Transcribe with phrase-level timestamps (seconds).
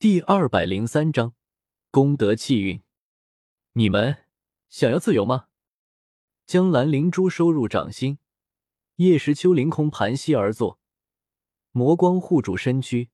[0.00, 1.34] 第二百零三章
[1.90, 2.82] 功德气运。
[3.74, 4.24] 你们
[4.70, 5.48] 想要自由吗？
[6.46, 8.16] 将蓝灵珠收入掌心，
[8.96, 10.80] 叶时秋凌空盘膝而坐，
[11.72, 13.10] 魔光护主身躯，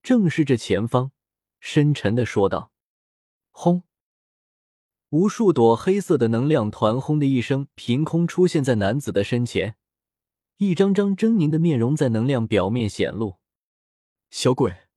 [0.00, 1.10] 正视着前方，
[1.58, 2.70] 深沉的说道
[3.50, 3.82] ：“轰！”
[5.10, 9.74] 无数朵黑色的能量团轰的一声，凭空出现在男子的身前，
[10.58, 13.38] 一张张狰狞的面容在能量表面显露。
[14.30, 14.87] 小鬼，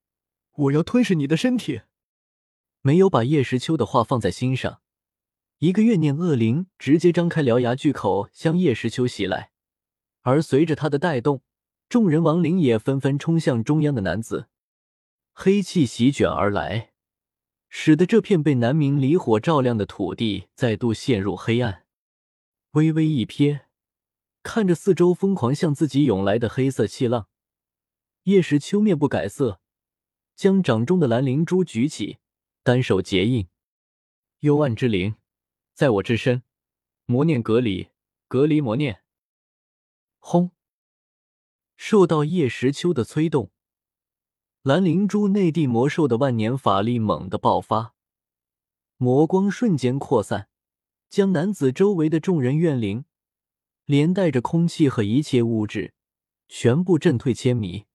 [0.62, 1.82] 我要吞噬你的身体！
[2.82, 4.82] 没有把叶时秋的话放在心上。
[5.58, 9.52] 一个怨念恶灵直接张开獠牙巨口向叶时秋袭来，
[10.22, 11.42] 而随着他的带动，
[11.90, 14.48] 众人亡灵也纷纷冲向中央的男子，
[15.34, 16.94] 黑气席卷而来，
[17.70, 21.86] 使得这片被南明离火照亮的土地再度陷入黑暗。
[22.72, 23.62] 微微一瞥，
[24.44, 27.28] 看着四周疯狂向自己涌来的黑色气浪，
[28.24, 29.61] 叶时秋面不改色，
[30.36, 32.18] 将掌中的蓝灵珠举起，
[32.64, 33.48] 单手结印，
[34.40, 35.16] 幽暗之灵。
[35.74, 36.44] 在我之身，
[37.06, 37.90] 魔念隔离，
[38.28, 39.04] 隔离魔念。
[40.20, 40.52] 轰！
[41.76, 43.52] 受到叶时秋的催动，
[44.62, 47.96] 蓝灵珠内地魔兽的万年法力猛地爆发，
[48.98, 50.50] 魔光瞬间扩散，
[51.10, 53.06] 将男子周围的众人怨灵，
[53.86, 55.96] 连带着空气和一切物质，
[56.48, 57.86] 全部震退千米。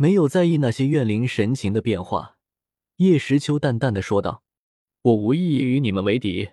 [0.00, 2.38] 没有在意那些怨灵神情的变化，
[2.96, 4.42] 叶时秋淡淡的说道
[5.02, 6.52] ：“我无意与你们为敌。”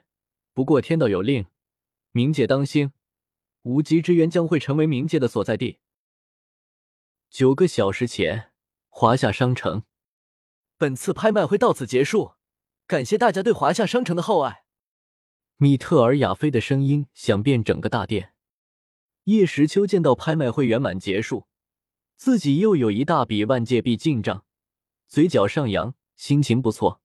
[0.53, 1.45] 不过天道有令，
[2.11, 2.91] 冥界当心，
[3.61, 5.79] 无极之渊将会成为冥界的所在地。
[7.29, 8.51] 九个小时前，
[8.89, 9.83] 华夏商城，
[10.77, 12.33] 本次拍卖会到此结束，
[12.85, 14.65] 感谢大家对华夏商城的厚爱。
[15.55, 18.33] 米特尔亚菲的声音响遍整个大殿。
[19.23, 21.47] 叶时秋见到拍卖会圆满结束，
[22.17, 24.43] 自己又有一大笔万界币进账，
[25.07, 27.01] 嘴角上扬，心情不错。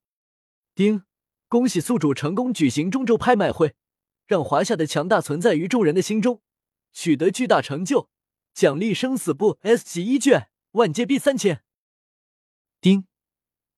[0.75, 1.05] 丁。
[1.49, 3.75] 恭喜宿主成功举行中州拍卖会，
[4.27, 6.41] 让华夏的强大存在于众人的心中，
[6.95, 8.09] 取得巨大成就，
[8.55, 11.63] 奖励生死簿 S 级一卷，万界币三千。
[12.81, 13.05] 丁，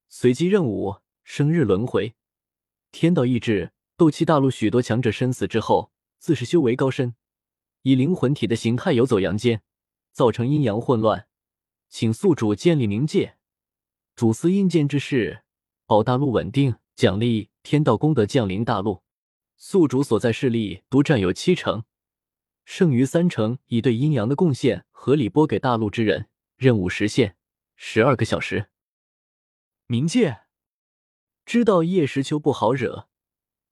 [0.09, 2.15] 随机任务：生日轮回。
[2.93, 5.91] 天道意志，斗气大陆许多强者生死之后，
[6.21, 7.17] 自是修为高深，
[7.83, 9.62] 以灵魂体的形态游走阳间，
[10.15, 11.27] 造成阴阳混乱，
[11.91, 13.37] 请宿主建立冥界，
[14.15, 15.43] 主司阴间之事，
[15.85, 16.77] 保大陆稳定。
[16.95, 19.03] 奖励天道功德降临大陆，
[19.57, 21.83] 宿主所在势力独占有七成，
[22.65, 26.29] 剩余三成以对阴阳的贡献合理拨给大陆之人。
[26.57, 27.37] 任务实现
[27.75, 28.71] 十二个小时。
[29.89, 30.43] 冥界
[31.45, 33.09] 知道叶时秋不好惹，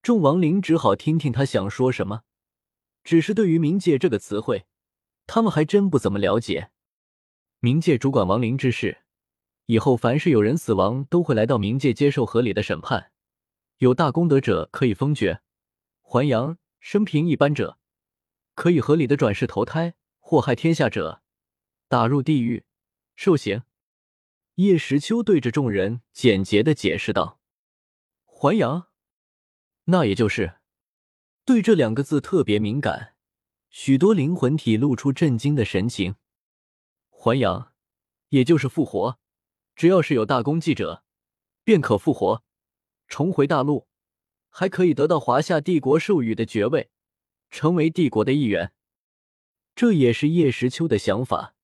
[0.01, 2.23] 众亡灵只好听听他想说什么。
[3.05, 4.65] 只是对于冥界这个词汇，
[5.25, 6.71] 他们还真不怎么了解。
[7.61, 9.03] 冥界主管亡灵之事，
[9.65, 13.11] 以后凡是有人死亡，都会来到冥界接受合理的审判。
[13.77, 15.41] 有大功德者可以封爵
[16.01, 17.79] 还阳，生平一般者
[18.55, 21.21] 可以合理的转世投胎；祸害天下者
[21.87, 22.65] 打入地狱
[23.15, 23.63] 受刑。
[24.55, 27.39] 叶时秋对着众人简洁的解释道
[28.23, 28.89] ：“还阳，
[29.85, 30.59] 那也就是
[31.43, 33.12] 对这两个字特别敏感，
[33.75, 36.15] 许多灵魂体露出震惊的神情。
[37.09, 37.73] 还阳，
[38.29, 39.17] 也就是复活，
[39.75, 41.03] 只要是有大功绩者，
[41.63, 42.43] 便可复活。”
[43.09, 43.87] 重回大陆，
[44.47, 46.91] 还可以得到华夏帝国授予的爵位，
[47.49, 48.73] 成为帝国的一员。
[49.75, 51.55] 这也是叶时秋的想法，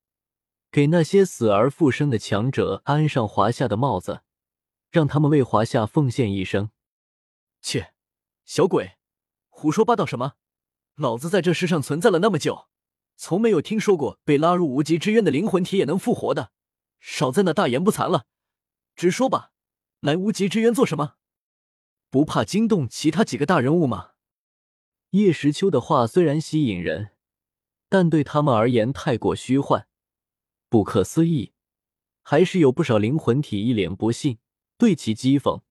[0.71, 4.23] 给那些死而复生的强者安上华夏的帽子，
[4.89, 6.71] 让他们为华夏奉献一生。
[7.61, 7.93] 切，
[8.45, 8.97] 小鬼，
[9.49, 10.33] 胡说八道什么？
[10.99, 12.67] 老子在这世上存在了那么久，
[13.15, 16.51] 从没有听说过被拉入无极之渊的灵魂体也能复活的。
[16.99, 18.25] 少在那大言不惭了，
[18.97, 19.53] 直说吧，
[20.01, 21.15] 来无极之渊做什么？
[22.09, 24.11] 不怕惊动其他几个大人物吗？
[25.11, 27.11] 叶时秋的话虽然吸引人，
[27.88, 29.88] 但对他们而言太过虚幻、
[30.67, 31.53] 不可思议，
[32.23, 34.39] 还是有不少灵魂体一脸不信，
[34.77, 35.61] 对其讥讽。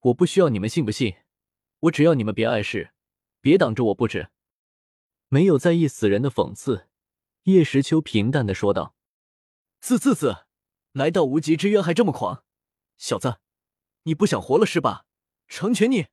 [0.00, 1.16] 我不需要你们信不信，
[1.80, 2.92] 我只要你们别碍事，
[3.42, 4.30] 别挡着我不止。
[5.28, 6.88] 没有在意死人的讽刺，
[7.44, 8.94] 叶时秋平淡的说道
[9.80, 10.46] ：“自自自，
[10.92, 12.44] 来到无极之渊还这么狂，
[12.96, 13.38] 小子，
[14.04, 15.04] 你不想活了是吧？”
[15.48, 16.08] 成全你！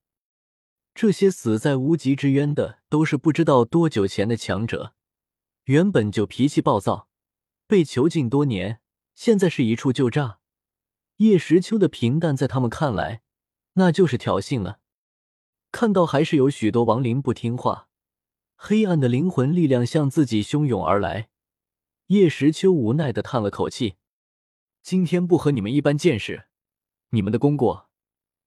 [0.93, 4.93] 这些死在无极之渊的都是不知道多久前的强者，
[5.65, 7.09] 原本就脾气暴躁，
[7.67, 8.79] 被囚禁多年，
[9.13, 10.39] 现在是一触就炸。
[11.17, 13.23] 叶时秋的平淡在他们看来，
[13.73, 14.79] 那就是挑衅了。
[15.71, 17.89] 看到还是有许多亡灵不听话，
[18.55, 21.29] 黑暗的灵魂力量向自己汹涌而来，
[22.07, 23.95] 叶时秋无奈的叹了口气
[24.81, 26.47] ：“今天不和你们一般见识。”
[27.09, 27.89] 你们的功过，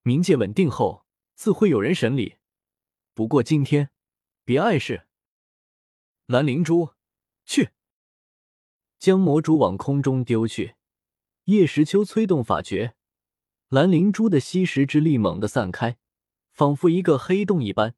[0.02, 2.37] 冥界稳定后自会有人审理。
[3.14, 3.90] 不过今天，
[4.44, 5.06] 别碍事。
[6.26, 6.94] 蓝灵珠，
[7.44, 7.70] 去！
[8.99, 10.75] 将魔珠往空中丢去。
[11.44, 12.94] 叶时秋催动法诀，
[13.69, 15.96] 蓝灵珠的吸食之力猛地散开，
[16.52, 17.94] 仿佛一个黑洞一般，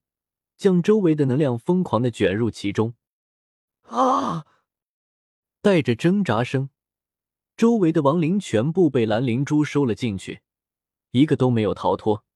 [0.61, 2.93] 将周围的能量疯狂的卷入其中。
[3.87, 4.45] 啊！
[5.62, 6.69] 带着挣扎声，
[7.57, 10.43] 周围的亡灵全部被蓝灵珠收了进去，
[11.12, 12.27] 一个都没有逃脱。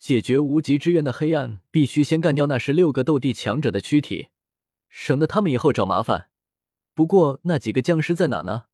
[0.00, 4.30] 解决无极之渊的黑暗，必须先干掉那十六个斗帝强者的躯体，
[4.88, 6.30] 省得他们以后找麻烦。
[6.94, 8.64] 不过那几个僵尸在哪呢？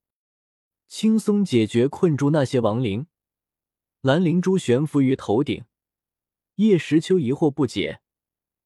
[0.87, 3.05] 轻松解决困住那些亡灵。
[4.01, 5.63] 蓝灵珠悬浮于头顶，
[6.55, 7.99] 叶时秋疑惑不解。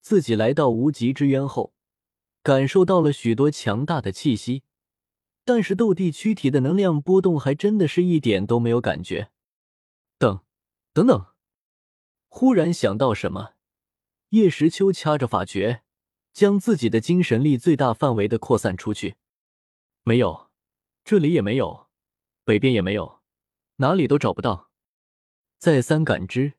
[0.07, 1.73] 自己来到无极之渊后，
[2.41, 4.63] 感受到了许多强大的气息，
[5.43, 9.31] 但是斗帝躯体的能量波动还真的是一点都没有感觉。
[10.17, 10.39] 等，
[10.93, 11.25] 等等。
[12.29, 13.55] 忽然想到什么，
[14.29, 15.81] 叶时秋掐着法诀，
[16.31, 19.17] 将自己的精神力最大范围的扩散出去。
[20.03, 20.49] 没有，
[21.03, 21.87] 这里也没有，
[22.45, 23.19] 北边也没有，
[23.75, 24.69] 哪里都找不到。
[25.57, 26.53] 再三感知，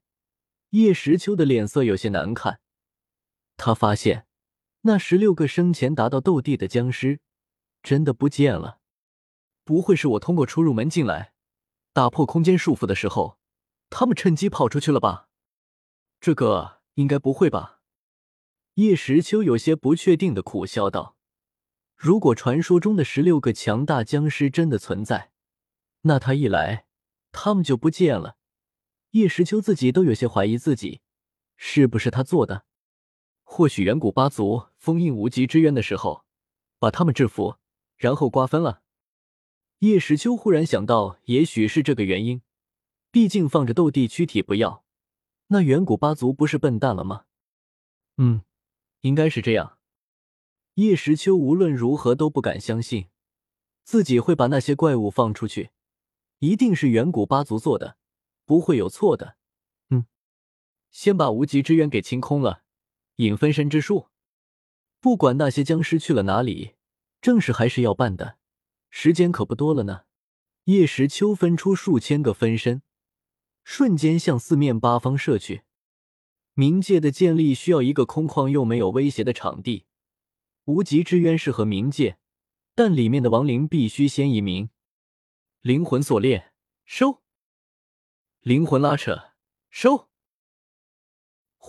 [0.72, 2.60] 叶时秋的脸色有些难看。
[3.58, 4.26] 他发现，
[4.82, 7.20] 那十六个生前达到斗帝的僵尸，
[7.82, 8.78] 真的不见了。
[9.64, 11.34] 不会是我通过出入门进来，
[11.92, 13.36] 打破空间束缚的时候，
[13.90, 15.28] 他们趁机跑出去了吧？
[16.20, 17.80] 这个应该不会吧？
[18.74, 21.16] 叶时秋有些不确定的苦笑道
[21.98, 25.32] ：“如果传说中的十六个强大僵尸真的存在，
[26.02, 26.86] 那他一来，
[27.32, 28.36] 他们就不见了。
[29.10, 31.00] 叶时秋自己都有些怀疑自己
[31.56, 32.67] 是不是他做的。
[33.50, 36.22] 或许远古八族封印无极之渊的时候，
[36.78, 37.56] 把他们制服，
[37.96, 38.82] 然后瓜分了。”
[39.80, 42.42] 叶时秋忽然想到，也许是这个原因。
[43.10, 44.84] 毕竟放着斗帝躯体不要。
[45.46, 47.24] 那远古八族不是笨蛋了吗？
[48.18, 48.42] 嗯，
[49.00, 49.78] 应该是这样。
[50.74, 53.08] 叶时秋无论如何都不敢相信，
[53.82, 55.70] 自己会把那些怪物放出去，
[56.40, 57.96] 一定是远古八族做的，
[58.44, 59.38] 不会有错的。
[59.88, 60.04] 嗯，
[60.90, 62.62] 先把无极之渊给清空了，
[63.18, 64.08] 引分身之术。
[64.98, 66.74] 不管那些僵尸去了哪里，
[67.20, 68.38] 正事还是要办的，
[68.90, 70.06] 时间可不多了呢。
[70.64, 72.82] 叶时秋分出数千个分身。
[73.64, 75.62] 瞬间向四面八方射去。
[76.54, 79.84] 冥界的建立需要一个空旷又没有威胁的场地。
[80.64, 82.18] 无极之渊适合冥界，
[82.74, 84.70] 但里面的亡灵必须先移民。
[85.60, 86.52] 灵魂锁链
[86.84, 87.22] 收，
[88.40, 89.32] 灵魂拉扯
[89.70, 90.07] 收。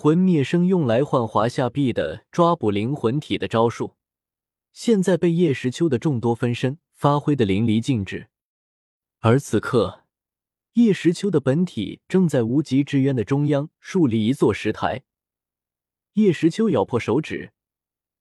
[0.02, 3.98] 魂灭生用来换华夏币的抓捕灵魂体的招数，
[4.72, 8.30] 现在被叶时秋的众多分身发挥的淋漓尽致。
[9.20, 10.06] 而此刻。
[10.76, 15.04] 叶时秋的本体正在无极之渊的中央树立一座石台。
[16.14, 17.52] 叶时秋咬破手指，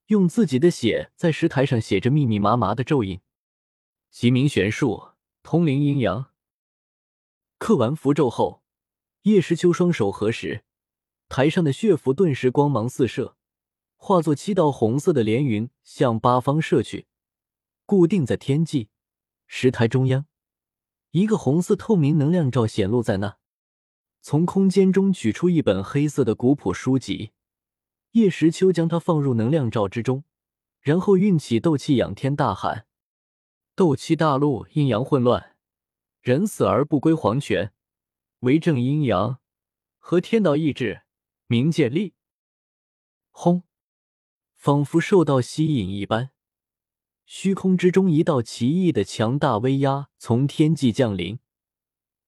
[0.06, 3.20] 用自己的血在石台上写着密密麻麻的咒印。
[4.10, 5.10] 极明玄术，
[5.44, 6.32] 通灵阴阳。
[7.56, 8.64] 刻完符咒后，
[9.22, 10.64] 叶时秋双手合十，
[11.28, 13.36] 台上的血符顿时光芒四射，
[13.96, 17.06] 化作七道红色的连云向八方射去，
[17.84, 18.88] 固定在天际
[19.46, 20.26] 石台中央。
[21.10, 23.36] 一个红色透明能量罩显露在那，
[24.20, 27.32] 从空间中取出一本黑色的古朴书籍，
[28.12, 30.24] 叶时秋将它放入能量罩之中，
[30.80, 32.86] 然后运起斗气仰天大喊
[33.74, 35.56] ：“斗气大陆阴阳混乱，
[36.20, 37.72] 人死而不归黄泉，
[38.40, 39.38] 为正阴阳，
[39.98, 41.02] 和天道意志，
[41.48, 42.14] 冥界力。”
[43.32, 43.64] 轰！
[44.56, 46.30] 仿佛受到吸引一般。
[47.24, 51.38] 虚空之中，一道奇异的强大威压从天际降临。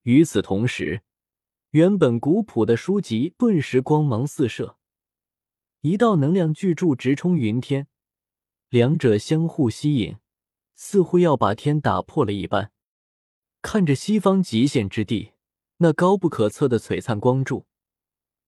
[0.03, 1.03] 与此同时，
[1.71, 4.79] 原本古朴的书籍顿时光芒四射，
[5.81, 7.89] 一道能量巨柱直冲云天，
[8.69, 10.17] 两者相互吸引，
[10.75, 12.73] 似乎要把天打破了一般。
[13.63, 15.33] 看着西方极限之地
[15.79, 17.67] 那高不可测的璀璨光柱，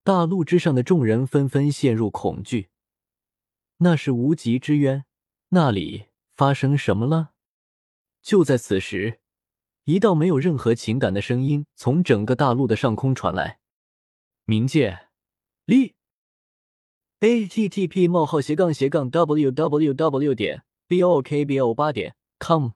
[0.03, 2.69] 大陆之上的众人纷纷陷入恐惧。
[3.77, 5.05] 那是无极之渊，
[5.49, 6.05] 那里。
[6.35, 7.33] 发生什么了？
[8.23, 9.19] 就在此时，
[9.83, 13.59] 一道没有任何情感的声音从整个大陆的上空传来
[14.47, 15.09] ：“冥界，
[15.65, 15.93] 立。
[17.19, 20.33] a t t p: 冒号斜杠斜杠 w w w.
[20.33, 22.71] 点 b o k b o 八点 com。”